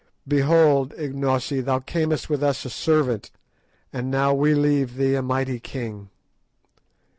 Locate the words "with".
2.27-2.41